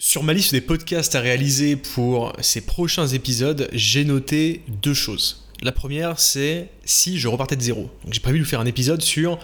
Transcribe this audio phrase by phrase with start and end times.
[0.00, 5.48] Sur ma liste des podcasts à réaliser pour ces prochains épisodes, j'ai noté deux choses.
[5.60, 7.90] La première, c'est si je repartais de zéro.
[8.08, 9.40] J'ai prévu de faire un épisode sur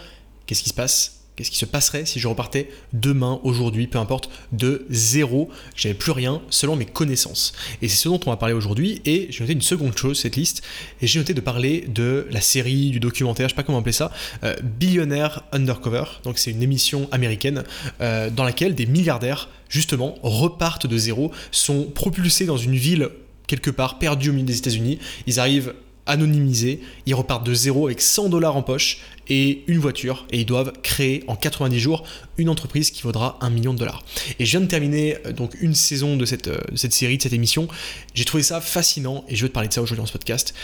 [0.47, 4.31] qu'est-ce qui se passe Qu'est-ce qui se passerait si je repartais demain, aujourd'hui, peu importe,
[4.53, 5.51] de zéro?
[5.75, 7.53] J'avais plus rien selon mes connaissances.
[7.83, 9.03] Et c'est ce dont on va parler aujourd'hui.
[9.05, 10.63] Et j'ai noté une seconde chose, cette liste.
[11.03, 13.93] Et j'ai noté de parler de la série, du documentaire, je sais pas comment appeler
[13.93, 14.13] ça,
[14.45, 16.05] euh, Billionaire Undercover.
[16.23, 17.65] Donc c'est une émission américaine
[18.01, 23.09] euh, dans laquelle des milliardaires, justement, repartent de zéro, sont propulsés dans une ville
[23.49, 25.01] quelque part perdue au milieu des États-Unis.
[25.27, 25.75] Ils arrivent
[26.07, 30.47] anonymisés, ils repartent de zéro avec 100 dollars en poche et une voiture et ils
[30.47, 32.05] doivent créer en 90 jours
[32.37, 34.05] une entreprise qui vaudra un million de dollars.
[34.39, 37.23] Et je viens de terminer euh, donc une saison de cette, euh, cette série, de
[37.23, 37.69] cette émission.
[38.15, 40.55] J'ai trouvé ça fascinant et je veux te parler de ça aujourd'hui dans ce podcast.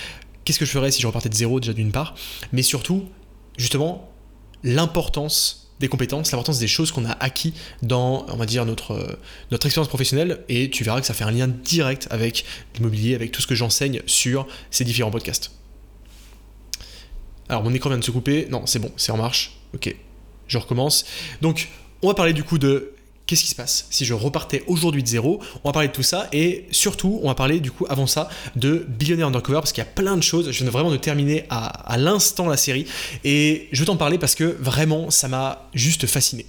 [0.45, 2.15] Qu'est-ce que je ferais si je repartais de zéro déjà d'une part,
[2.53, 3.07] mais surtout
[3.57, 4.11] justement
[4.63, 9.19] l'importance des compétences, l'importance des choses qu'on a acquis dans, on va dire, notre,
[9.51, 12.45] notre expérience professionnelle, et tu verras que ça fait un lien direct avec
[12.77, 15.53] l'immobilier, avec tout ce que j'enseigne sur ces différents podcasts.
[17.49, 19.97] Alors mon écran vient de se couper, non c'est bon, c'est en marche, ok,
[20.47, 21.05] je recommence.
[21.41, 21.69] Donc
[22.03, 22.93] on va parler du coup de
[23.31, 25.41] qu'est-ce qui se passe si je repartais aujourd'hui de zéro?
[25.63, 28.29] On va parler de tout ça et surtout, on va parler du coup avant ça
[28.57, 30.51] de Billionaire Undercover parce qu'il y a plein de choses.
[30.51, 32.87] Je viens vraiment de terminer à, l'instant la série
[33.23, 36.45] et je veux t'en parler parce que vraiment ça m'a juste fasciné.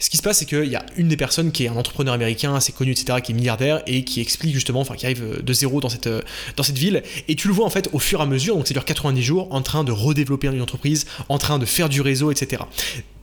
[0.00, 2.14] Ce qui se passe, c'est qu'il y a une des personnes qui est un entrepreneur
[2.14, 5.52] américain assez connu, etc., qui est milliardaire et qui explique justement, enfin qui arrive de
[5.52, 6.08] zéro dans cette,
[6.56, 7.04] dans cette ville.
[7.28, 9.22] Et tu le vois en fait au fur et à mesure, donc c'est dure 90
[9.22, 12.62] jours, en train de redévelopper une entreprise, en train de faire du réseau, etc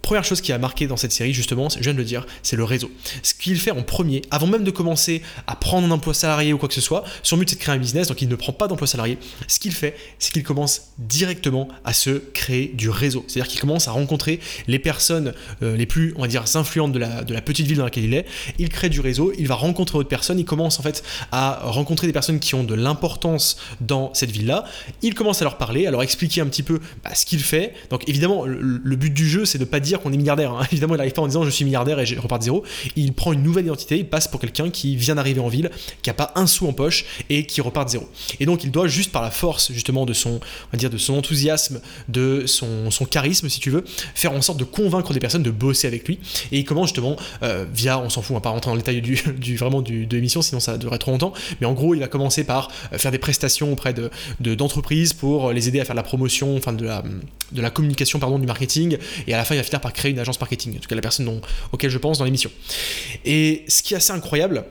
[0.07, 2.55] première chose qui a marqué dans cette série, justement, je viens de le dire, c'est
[2.55, 2.89] le réseau.
[3.23, 6.57] Ce qu'il fait en premier, avant même de commencer à prendre un emploi salarié ou
[6.57, 8.53] quoi que ce soit, son but c'est de créer un business, donc il ne prend
[8.53, 9.17] pas d'emploi salarié.
[9.49, 13.25] Ce qu'il fait, c'est qu'il commence directement à se créer du réseau.
[13.27, 16.99] C'est-à-dire qu'il commence à rencontrer les personnes euh, les plus, on va dire, influentes de
[16.99, 18.25] la, petite ville dans laquelle il est.
[18.59, 22.07] Il crée du réseau, il va rencontrer d'autres personnes, il commence en fait à rencontrer
[22.07, 24.63] des personnes qui ont de l'importance dans cette ville-là.
[25.01, 27.73] Il commence à leur parler, à leur expliquer un petit peu bah, ce qu'il fait.
[27.89, 30.51] Donc évidemment, le, le but du jeu, c'est de pas dire qu'on est milliardaire.
[30.51, 30.65] Hein.
[30.71, 32.63] Évidemment, il n'arrive pas en disant je suis milliardaire et je repars de zéro.
[32.95, 35.71] Il prend une nouvelle identité, il passe pour quelqu'un qui vient d'arriver en ville,
[36.01, 38.07] qui n'a pas un sou en poche et qui repart de zéro.
[38.39, 40.97] Et donc, il doit juste par la force justement de son, on va dire, de
[40.97, 43.83] son enthousiasme, de son, son charisme, si tu veux,
[44.15, 46.19] faire en sorte de convaincre des personnes de bosser avec lui.
[46.51, 48.81] Et il commence justement euh, via, on s'en fout, on va pas rentrer dans le
[48.81, 51.33] détail du, du vraiment du, de l'émission, sinon ça durerait trop longtemps.
[51.61, 54.09] Mais en gros, il va commencer par euh, faire des prestations auprès de,
[54.39, 57.03] d'entreprises pour les aider à faire de la promotion, enfin de la,
[57.51, 58.97] de la communication, pardon, du marketing.
[59.27, 60.95] Et à la fin, il va finir par créer une agence marketing, en tout cas
[60.95, 62.51] la personne dont, auquel je pense dans l'émission.
[63.25, 64.65] Et ce qui est assez incroyable,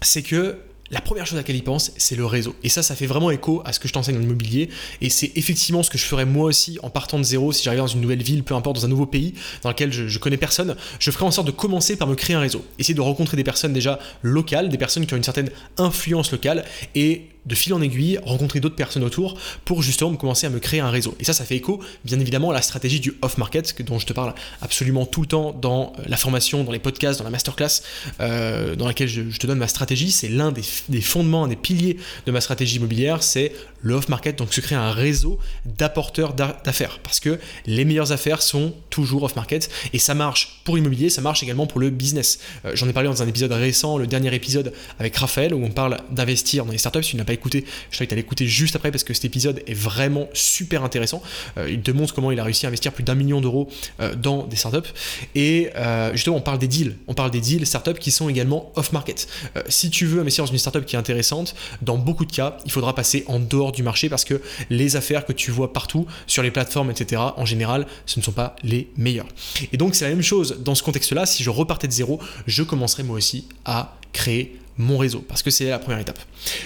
[0.00, 0.58] c'est que
[0.90, 2.54] la première chose à laquelle il pense, c'est le réseau.
[2.62, 4.68] Et ça, ça fait vraiment écho à ce que je t'enseigne dans l'immobilier.
[5.00, 7.80] Et c'est effectivement ce que je ferais moi aussi en partant de zéro, si j'arrivais
[7.80, 10.36] dans une nouvelle ville, peu importe, dans un nouveau pays dans lequel je, je, connais
[10.36, 10.76] personne.
[10.98, 12.64] Je ferais en sorte de commencer par me créer un réseau.
[12.78, 16.64] Essayer de rencontrer des personnes déjà locales, des personnes qui ont une certaine influence locale
[16.94, 20.80] et de fil en aiguille, rencontrer d'autres personnes autour pour justement commencer à me créer
[20.80, 21.14] un réseau.
[21.20, 24.12] Et ça, ça fait écho, bien évidemment, à la stratégie du off-market, dont je te
[24.12, 27.82] parle absolument tout le temps dans euh, la formation, dans les podcasts, dans la masterclass,
[28.20, 30.10] euh, dans laquelle je, te donne ma stratégie.
[30.10, 34.54] C'est l'un des, fondements, un des piliers de ma stratégie immobilière, c'est le off-market, donc
[34.54, 37.00] se créer un réseau d'apporteurs d'affaires.
[37.02, 41.42] Parce que les meilleures affaires sont toujours off-market, et ça marche pour l'immobilier, ça marche
[41.42, 42.38] également pour le business.
[42.64, 45.70] Euh, J'en ai parlé dans un épisode récent, le dernier épisode avec Raphaël, où on
[45.70, 47.02] parle d'investir dans les startups.
[47.02, 49.74] Tu n'as pas écouté, je t'invite à l'écouter juste après parce que cet épisode est
[49.74, 51.22] vraiment super intéressant.
[51.58, 53.68] Euh, il te montre comment il a réussi à investir plus d'un million d'euros
[54.00, 54.88] euh, dans des startups.
[55.34, 56.96] Et euh, justement, on parle des deals.
[57.08, 59.28] On parle des deals startups qui sont également off-market.
[59.68, 62.72] Si tu veux investir dans une startup qui est intéressante, dans beaucoup de cas, il
[62.72, 64.40] faudra passer en dehors du marché parce que
[64.70, 68.32] les affaires que tu vois partout sur les plateformes, etc., en général, ce ne sont
[68.32, 69.28] pas les meilleures.
[69.72, 71.26] Et donc, c'est la même chose dans ce contexte-là.
[71.26, 75.50] Si je repartais de zéro, je commencerais moi aussi à créer mon réseau, parce que
[75.50, 76.18] c'est la première étape.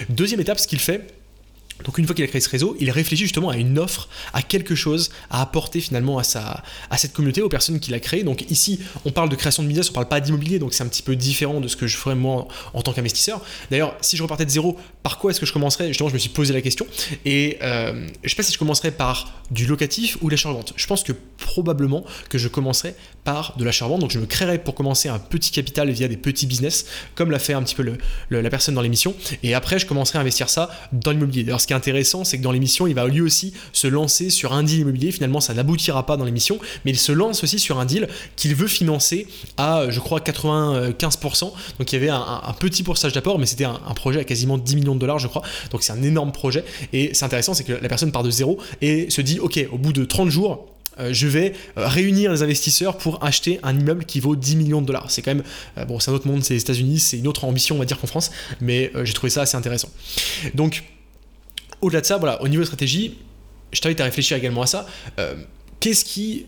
[0.09, 1.07] Deuxième étape, ce qu'il fait,
[1.85, 4.43] donc une fois qu'il a créé ce réseau, il réfléchit justement à une offre, à
[4.43, 8.25] quelque chose à apporter finalement à, sa, à cette communauté, aux personnes qu'il a créées.
[8.25, 10.89] Donc ici, on parle de création de business, on parle pas d'immobilier, donc c'est un
[10.89, 13.41] petit peu différent de ce que je ferais moi en, tant qu'investisseur.
[13.71, 15.89] D'ailleurs, si je repartais de zéro, par quoi est-ce que je commencerais?
[15.89, 16.87] Justement, je me suis posé la question.
[17.25, 20.73] Et euh, je sais pas si je commencerais par du locatif ou l'achat-vente.
[20.77, 24.01] Je pense que probablement que je commencerais par de l'achat-vente.
[24.01, 27.39] Donc je me créerais pour commencer un petit capital via des petits business, comme l'a
[27.39, 27.97] fait un petit peu
[28.31, 29.15] la personne dans l'émission.
[29.43, 31.45] Et après, je commencerai à investir ça dans l'immobilier.
[31.45, 34.53] D'ailleurs, qui est intéressant, c'est que dans l'émission, il va lui aussi se lancer sur
[34.53, 35.13] un deal immobilier.
[35.13, 38.55] Finalement, ça n'aboutira pas dans l'émission, mais il se lance aussi sur un deal qu'il
[38.55, 39.27] veut financer
[39.57, 41.53] à, je crois, 95%.
[41.79, 44.59] Donc il y avait un, petit pourcentage d'apport, mais c'était un, un, projet à quasiment
[44.59, 45.43] 10 millions de dollars, je crois.
[45.71, 46.65] Donc c'est un énorme projet.
[46.93, 49.79] Et c'est intéressant, c'est que la personne part de zéro et se dit, ok, au
[49.79, 50.67] bout de 30 jours,
[51.01, 54.81] euh, je vais euh, réunir les investisseurs pour acheter un immeuble qui vaut 10 millions
[54.81, 55.11] de dollars.
[55.11, 55.45] C'est quand même,
[55.77, 57.85] euh, bon, c'est un autre monde, c'est les États-Unis, c'est une autre ambition, on va
[57.85, 58.31] dire qu'en France,
[58.61, 59.91] mais j'ai trouvé ça assez intéressant.
[60.55, 60.83] Donc,
[61.81, 63.19] au-delà de ça, voilà, au niveau de stratégie,
[63.73, 64.87] je t'invite à réfléchir également à ça.
[65.81, 66.47] Qu'est-ce qui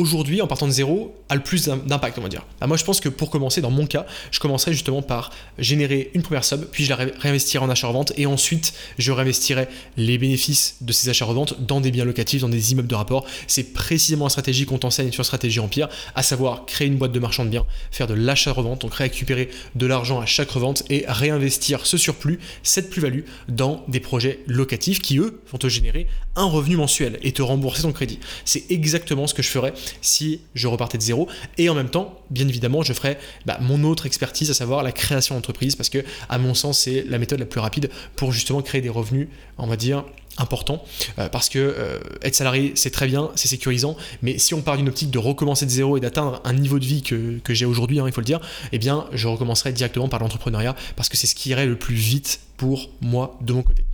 [0.00, 2.84] aujourd'hui, en partant de zéro, a le plus d'impact, on va dire bah, Moi, je
[2.84, 6.64] pense que pour commencer, dans mon cas, je commencerai justement par générer une première sub,
[6.64, 11.66] puis je la réinvestirai en achat-revente, et ensuite, je réinvestirai les bénéfices de ces achats-reventes
[11.66, 13.26] dans des biens locatifs, dans des immeubles de rapport.
[13.46, 17.20] C'est précisément la stratégie qu'on t'enseigne sur Stratégie Empire, à savoir créer une boîte de
[17.20, 21.84] marchand de biens, faire de l'achat-revente, donc récupérer de l'argent à chaque revente et réinvestir
[21.84, 26.06] ce surplus, cette plus-value, dans des projets locatifs qui, eux, vont te générer
[26.36, 28.18] un revenu mensuel et te rembourser ton crédit.
[28.44, 31.28] C'est exactement ce que je ferais si je repartais de zéro.
[31.58, 34.92] Et en même temps, bien évidemment, je ferais bah, mon autre expertise, à savoir la
[34.92, 38.62] création d'entreprise, parce que, à mon sens, c'est la méthode la plus rapide pour justement
[38.62, 39.28] créer des revenus,
[39.58, 40.04] on va dire,
[40.38, 40.82] importants.
[41.18, 44.76] Euh, parce que euh, être salarié, c'est très bien, c'est sécurisant, mais si on part
[44.76, 48.00] d'une optique de recommencer de zéro et d'atteindre un niveau de vie que, j'ai aujourd'hui,
[48.00, 48.40] hein, il faut le dire,
[48.72, 51.94] eh bien, je recommencerai directement par l'entrepreneuriat, parce que c'est ce qui irait le plus
[51.94, 53.84] vite pour moi de mon côté.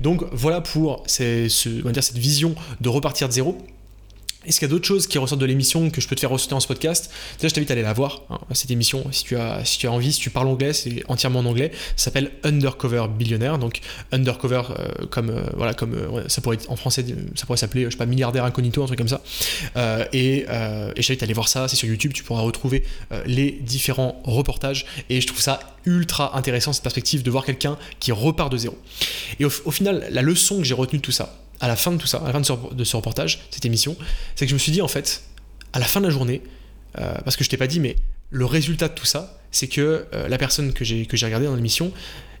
[0.00, 3.58] Donc voilà pour cette vision de repartir de zéro.
[4.46, 6.30] Est-ce qu'il y a d'autres choses qui ressortent de l'émission que je peux te faire
[6.30, 7.10] ressortir en ce podcast?
[7.36, 9.86] Déjà, je t'invite à aller la voir, hein, cette émission, si tu, as, si tu
[9.86, 11.72] as envie, si tu parles anglais, c'est entièrement en anglais.
[11.94, 13.80] Ça s'appelle Undercover Billionaire, donc
[14.12, 17.04] Undercover, euh, comme, euh, voilà, comme euh, ça pourrait être en français,
[17.34, 19.20] ça pourrait s'appeler, je sais pas, milliardaire incognito, un truc comme ça.
[20.14, 22.82] et, et je t'invite à aller voir ça, c'est sur YouTube, tu pourras retrouver
[23.26, 24.86] les différents reportages.
[25.10, 28.78] Et je trouve ça ultra intéressant, cette perspective de voir quelqu'un qui repart de zéro.
[29.38, 31.92] Et au, au final, la leçon que j'ai retenue de tout ça, à la fin
[31.92, 33.96] de tout ça, à la fin de ce, reportage, cette émission,
[34.34, 35.22] c'est que je me suis dit en fait,
[35.72, 36.42] à la fin de la journée,
[36.98, 37.96] euh, parce que je t'ai pas dit, mais
[38.30, 41.92] le résultat de tout ça, c'est que euh, la personne que j'ai regardée dans l'émission,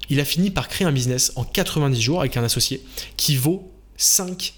[0.08, 2.82] il a fini par créer un business en 90 jours avec un associé
[3.16, 4.54] qui vaut 5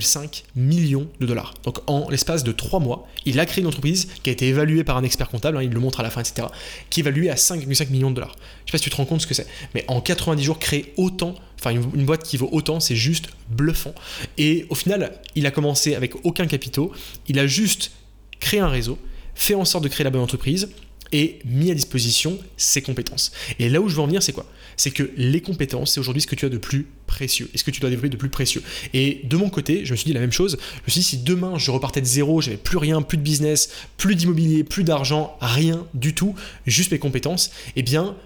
[0.00, 1.54] 5 millions de dollars.
[1.64, 4.84] Donc en l'espace de 3 mois, il a créé une entreprise qui a été évaluée
[4.84, 6.46] par un expert comptable, hein, il le montre à la fin, etc.,
[6.90, 8.36] qui est évaluée à 5,5 millions de dollars.
[8.66, 10.58] Je sais pas si tu te rends compte ce que c'est, mais en 90 jours,
[10.58, 11.34] créer autant,
[11.64, 13.94] enfin une, boîte qui vaut autant, c'est juste bluffant.
[14.38, 16.92] Et au final, il a commencé avec aucun capitaux,
[17.28, 17.92] il a juste
[18.40, 18.98] créé un réseau,
[19.34, 20.68] fait en sorte de créer la bonne entreprise,
[21.12, 23.30] et mis à disposition ses compétences.
[23.58, 24.46] Et là où je veux en venir, c'est quoi?
[24.76, 27.62] C'est que les compétences, c'est aujourd'hui ce que tu as de plus précieux, et ce
[27.62, 28.62] que tu dois développer de plus précieux.
[28.92, 30.58] Et de mon côté, je me suis dit la même chose.
[30.60, 33.22] Je me suis dit, si demain je repartais de zéro, j'avais plus rien, plus de
[33.22, 36.34] business, plus d'immobilier, plus d'argent, rien du tout,
[36.66, 38.16] juste mes compétences, eh bien,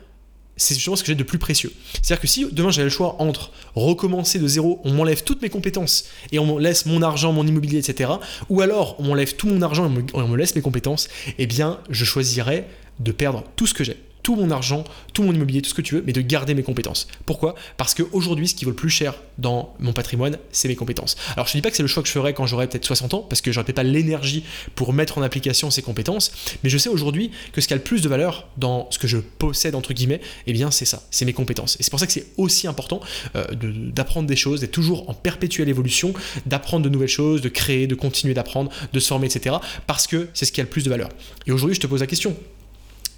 [0.59, 1.73] c'est justement ce que j'ai de plus précieux.
[1.95, 5.49] C'est-à-dire que si demain j'avais le choix entre recommencer de zéro, on m'enlève toutes mes
[5.49, 8.11] compétences et on me laisse mon argent, mon immobilier, etc.,
[8.51, 11.09] ou alors on m'enlève tout mon argent et on me laisse mes compétences,
[11.39, 12.69] eh bien je choisirais
[13.01, 13.97] de perdre tout ce que j'ai
[14.29, 14.85] tout mon argent,
[15.15, 17.09] tout mon immobilier, tout ce que tu veux, mais de garder mes compétences.
[17.25, 17.55] Pourquoi?
[17.79, 21.17] Parce qu'aujourd'hui, ce qui vaut le plus cher dans mon patrimoine, c'est mes compétences.
[21.33, 22.85] Alors, je ne dis pas que c'est le choix que je ferais quand j'aurai peut-être
[22.85, 24.45] 60 ans, parce que j'aurais peut-être pas l'énergie
[24.75, 26.31] pour mettre en application ces compétences,
[26.63, 29.09] mais je sais aujourd'hui que ce qui a le plus de valeur dans ce que
[29.09, 31.77] je possède, entre guillemets, eh bien, c'est ça, c'est mes compétences.
[31.81, 33.01] Et c'est pour ça que c'est aussi important
[33.35, 36.13] euh, d'apprendre des choses, d'être toujours en perpétuelle évolution,
[36.45, 39.57] d'apprendre de nouvelles choses, de créer, de continuer d'apprendre, de se former, etc.
[39.87, 41.09] Parce que c'est ce qui a le plus de valeur.
[41.47, 42.37] Et aujourd'hui, je te pose la question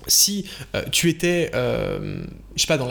[0.06, 2.24] si euh, tu étais, euh,
[2.56, 2.82] je sais pas,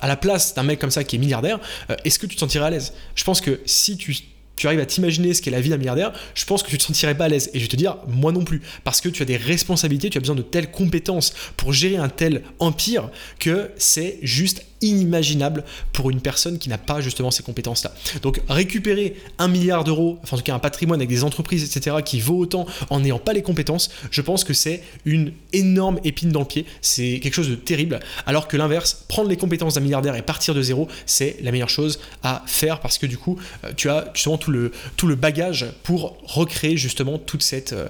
[0.00, 1.58] à la place d'un mec comme ça qui est milliardaire,
[1.90, 2.92] euh, est-ce que tu te sentirais à l'aise?
[3.14, 4.16] Je pense que si tu,
[4.60, 6.82] tu arrives à t'imaginer ce qu'est la vie d'un milliardaire, je pense que tu te
[6.82, 7.48] sentirais pas à l'aise.
[7.54, 8.60] Et je vais te dire, moi non plus.
[8.84, 12.10] Parce que tu as des responsabilités, tu as besoin de telles compétences pour gérer un
[12.10, 13.08] tel empire
[13.38, 17.92] que c'est juste inimaginable pour une personne qui n'a pas justement ces compétences-là.
[18.22, 21.96] Donc récupérer un milliard d'euros, enfin en tout cas un patrimoine avec des entreprises, etc.,
[22.04, 26.30] qui vaut autant en n'ayant pas les compétences, je pense que c'est une énorme épine
[26.30, 29.80] dans le pied, c'est quelque chose de terrible, alors que l'inverse, prendre les compétences d'un
[29.80, 33.38] milliardaire et partir de zéro, c'est la meilleure chose à faire parce que du coup,
[33.64, 37.88] euh, tu as justement tout le, tout le bagage pour recréer justement toute cette, euh,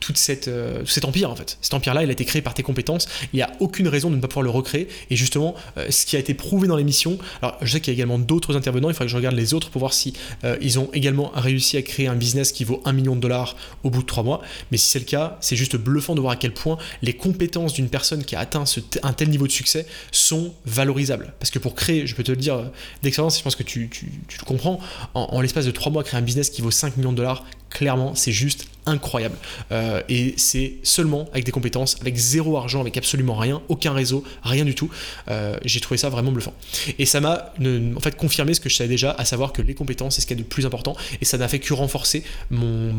[0.00, 1.58] toute cette, euh, cet empire en fait.
[1.60, 4.16] Cet empire-là, il a été créé par tes compétences, il n'y a aucune raison de
[4.16, 5.54] ne pas pouvoir le recréer, et justement,
[5.88, 7.18] ce qui a été prouvé dans l'émission.
[7.42, 9.54] Alors, je sais qu'il y a également d'autres intervenants, il faudrait que je regarde les
[9.54, 10.14] autres pour voir si
[10.44, 13.56] euh, ils ont également réussi à créer un business qui vaut un million de dollars
[13.82, 14.42] au bout de trois mois.
[14.70, 17.72] Mais si c'est le cas, c'est juste bluffant de voir à quel point les compétences
[17.72, 18.64] d'une personne qui a atteint
[19.02, 21.32] un tel niveau de succès sont valorisables.
[21.38, 22.64] Parce que pour créer, je peux te le dire euh,
[23.02, 23.90] d'expérience, je pense que tu,
[24.38, 24.80] le comprends,
[25.14, 27.44] en, en l'espace de trois mois, créer un business qui vaut 5 millions de dollars,
[27.70, 29.36] clairement, c'est juste incroyable.
[29.72, 34.24] Euh, et c'est seulement avec des compétences, avec zéro argent, avec absolument rien, aucun réseau,
[34.42, 34.90] rien du tout.
[35.28, 36.54] Euh, j'ai trouvé ça vraiment bluffant.
[36.98, 39.74] Et ça m'a en fait confirmé ce que je savais déjà, à savoir que les
[39.74, 40.96] compétences, c'est ce qui est de plus important.
[41.20, 42.92] Et ça n'a fait que renforcer mon,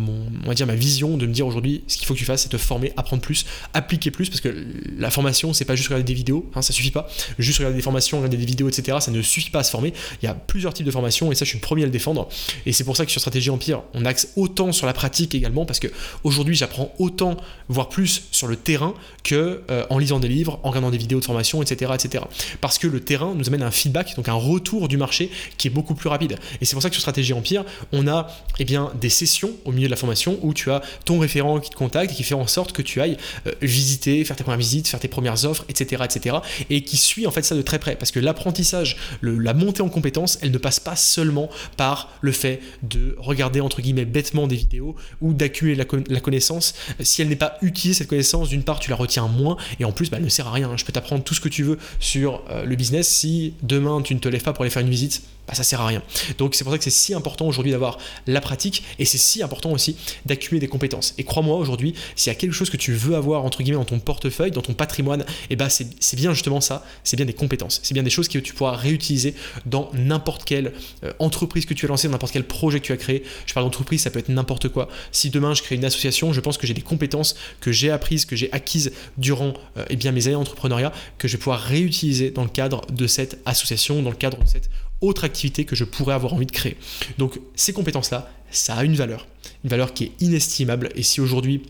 [0.43, 2.43] on va dire, ma vision de me dire aujourd'hui, ce qu'il faut que tu fasses,
[2.43, 4.65] c'est te former, apprendre plus, appliquer plus, parce que
[4.97, 7.09] la formation, c'est pas juste regarder des vidéos, hein, ça suffit pas.
[7.39, 8.97] Juste regarder des formations, regarder des vidéos, etc.
[9.01, 9.93] Ça ne suffit pas à se former.
[10.21, 11.91] Il y a plusieurs types de formations, et ça, je suis le premier à le
[11.91, 12.29] défendre.
[12.65, 15.65] Et c'est pour ça que sur Stratégie Empire, on axe autant sur la pratique également
[15.71, 15.87] parce que
[16.25, 17.37] aujourd'hui j'apprends autant,
[17.69, 21.21] voire plus sur le terrain que euh, en lisant des livres, en regardant des vidéos
[21.21, 22.25] de formation, etc., etc.
[22.59, 25.71] Parce que le terrain nous amène un feedback, donc un retour du marché qui est
[25.71, 26.35] beaucoup plus rapide.
[26.59, 27.63] Et c'est pour ça que sur Stratégie Empire,
[27.93, 28.27] on a
[28.59, 31.69] eh bien, des sessions au milieu de la formation où tu as ton référent qui
[31.69, 33.15] te contacte et qui fait en sorte que tu ailles
[33.47, 36.35] euh, visiter, faire tes premières visites, faire tes premières offres, etc., etc.
[36.69, 37.95] Et qui suit en fait ça de très près.
[37.95, 42.59] Parce que l'apprentissage, la montée en compétences, elle ne passe pas seulement par le fait
[42.83, 45.86] de regarder entre guillemets bêtement des vidéos ou d'accumuler la,
[46.20, 46.74] connaissance.
[47.00, 49.91] Si elle n'est pas utilisée, cette connaissance, d'une part, tu la retiens moins et en
[49.91, 50.75] plus, bah, elle ne sert à rien.
[50.77, 53.08] Je peux t'apprendre tout ce que tu veux sur euh, le business.
[53.08, 55.81] Si demain, tu ne te lèves pas pour aller faire une visite, bah, ça sert
[55.81, 56.01] à rien.
[56.38, 59.43] Donc c'est pour ça que c'est si important aujourd'hui d'avoir la pratique et c'est si
[59.43, 61.13] important aussi d'accumuler des compétences.
[61.17, 63.86] Et crois-moi aujourd'hui, s'il y a quelque chose que tu veux avoir entre guillemets dans
[63.86, 67.79] ton portefeuille, dans ton patrimoine, eh bah c'est bien justement ça, c'est bien des compétences,
[67.83, 69.33] c'est bien des choses que tu pourras réutiliser
[69.65, 72.93] dans n'importe quelle euh, entreprise que tu as lancée, dans n'importe quel projet que tu
[72.93, 73.24] as créé.
[73.45, 74.88] Je parle d'entreprise, ça peut être n'importe quoi.
[75.12, 78.25] Si demain je crée une association, je pense que j'ai des compétences que j'ai apprises,
[78.25, 82.31] que j'ai acquises durant euh, eh bien mes années d'entrepreneuriat, que je vais pouvoir réutiliser
[82.31, 84.69] dans le cadre de cette association, dans le cadre de cette
[85.01, 86.77] autre activité que je pourrais avoir envie de créer.
[87.17, 89.27] Donc ces compétences-là, ça a une valeur,
[89.63, 90.89] une valeur qui est inestimable.
[90.96, 91.63] Et si aujourd'hui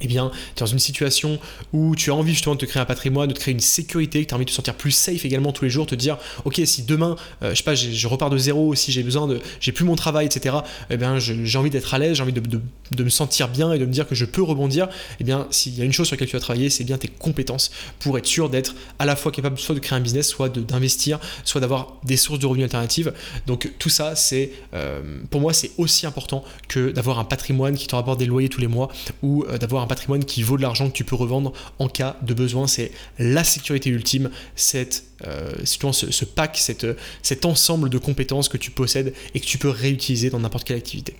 [0.00, 1.38] eh bien, tu es dans une situation
[1.72, 4.22] où tu as envie justement de te créer un patrimoine, de te créer une sécurité,
[4.24, 6.18] que tu as envie de te sentir plus safe également tous les jours, te dire,
[6.44, 9.40] ok, si demain, euh, je sais pas, je repars de zéro, si j'ai besoin de,
[9.60, 10.56] j'ai plus mon travail, etc.,
[10.90, 13.86] eh bien, j'ai envie d'être à l'aise, j'ai envie de, me sentir bien et de
[13.86, 14.88] me dire que je peux rebondir,
[15.20, 17.08] eh bien, s'il y a une chose sur laquelle tu as travaillé, c'est bien tes
[17.08, 20.48] compétences pour être sûr d'être à la fois capable soit de créer un business, soit
[20.48, 23.12] d'investir, soit d'avoir des sources de revenus alternatives.
[23.46, 27.86] Donc, tout ça, c'est, euh, pour moi, c'est aussi important que d'avoir un patrimoine qui
[27.86, 28.88] te rapporte des loyers tous les mois
[29.22, 32.16] ou euh, d'avoir un patrimoine qui vaut de l'argent que tu peux revendre en cas
[32.22, 32.66] de besoin.
[32.66, 36.86] C'est la sécurité ultime, cette, euh, ce, pack, cette,
[37.22, 40.76] cet ensemble de compétences que tu possèdes et que tu peux réutiliser dans n'importe quelle
[40.76, 41.14] activité.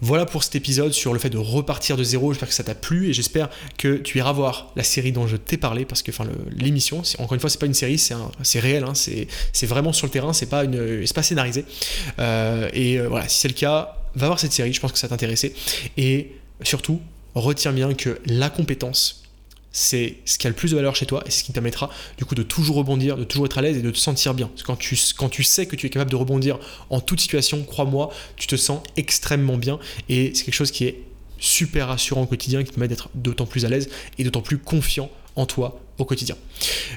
[0.00, 2.32] Voilà pour cet épisode sur le fait de repartir de zéro.
[2.32, 5.36] J'espère que ça t'a plu et j'espère que tu iras voir la série dont je
[5.36, 8.84] t'ai parlé parce que enfin l'émission, encore une fois, c'est pas une série, c'est réel,
[8.84, 11.64] hein, c'est vraiment sur le terrain, c'est pas une, pas scénarisé.
[12.18, 14.72] Euh, et euh, voilà, si c'est le cas, va voir cette série.
[14.72, 15.54] Je pense que ça va t'intéresser
[15.96, 17.00] et surtout
[17.34, 19.22] retiens bien que la compétence,
[19.72, 21.54] c'est ce qui a le plus de valeur chez toi et c'est ce qui te
[21.54, 24.32] permettra du coup de toujours rebondir, de toujours être à l'aise et de te sentir
[24.32, 24.46] bien.
[24.46, 26.58] Parce que quand tu, quand tu sais que tu es capable de rebondir
[26.90, 31.00] en toute situation, crois-moi, tu te sens extrêmement bien et c'est quelque chose qui est
[31.40, 34.58] super rassurant au quotidien qui te permet d'être d'autant plus à l'aise et d'autant plus
[34.58, 36.36] confiant en toi au quotidien.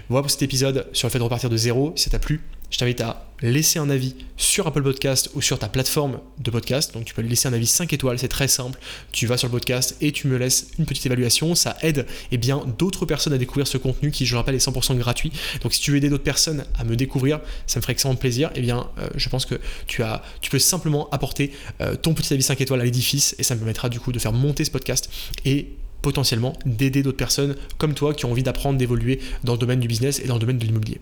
[0.10, 1.94] Voilà pour cet épisode sur le fait de repartir de zéro.
[1.96, 5.60] Si ça t'a plu, je t'invite à laisser un avis sur Apple Podcast ou sur
[5.60, 6.94] ta plateforme de podcast.
[6.94, 8.80] Donc tu peux laisser un avis 5 étoiles, c'est très simple.
[9.12, 11.56] Tu vas sur le podcast et tu me laisses une petite évaluation.
[11.56, 14.66] Ça aide eh bien, d'autres personnes à découvrir ce contenu qui, je le rappelle, est
[14.66, 15.32] 100% gratuit.
[15.62, 18.50] Donc si tu veux aider d'autres personnes à me découvrir, ça me ferait extrêmement plaisir.
[18.56, 19.56] Eh bien, euh, je pense que
[19.86, 23.44] tu, as, tu peux simplement apporter euh, ton petit avis 5 étoiles à l'édifice et
[23.44, 25.10] ça me permettra du coup de faire monter ce podcast
[25.46, 25.68] et
[26.02, 29.88] potentiellement d'aider d'autres personnes comme toi qui ont envie d'apprendre, d'évoluer dans le domaine du
[29.88, 31.00] business et dans le domaine de l'immobilier.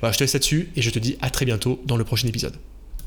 [0.00, 2.28] Voilà, je te laisse là-dessus et je te dis à très bientôt dans le prochain
[2.28, 2.56] épisode.